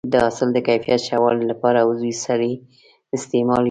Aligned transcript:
د 0.11 0.13
حاصل 0.23 0.49
د 0.53 0.57
کیفیت 0.67 1.01
ښه 1.07 1.17
والي 1.23 1.45
لپاره 1.51 1.77
عضوي 1.87 2.13
سرې 2.25 2.53
استعمال 3.15 3.57
شي. 3.57 3.59